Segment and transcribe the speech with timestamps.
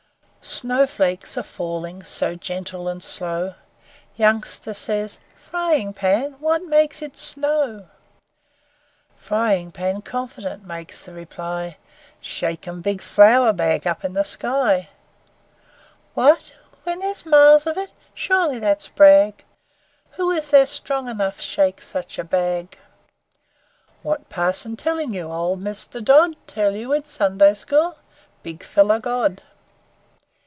[0.43, 3.53] Snowflakes are falling So gentle and slow,
[4.15, 7.89] Youngster says, 'Frying Pan, What makes it snow?'
[9.15, 11.77] Frying Pan confident Makes the reply
[12.19, 14.89] 'Shake 'em big flour bag Up in the sky!'
[16.15, 16.55] 'What!
[16.85, 17.91] when there's miles of it!
[18.15, 19.43] Sur'ly that's brag.
[20.13, 22.79] Who is there strong enough Shake such a bag?'
[24.01, 27.99] 'What parson tellin' you, Ole Mister Dodd, Tell you in Sunday school?
[28.41, 29.43] Big feller God!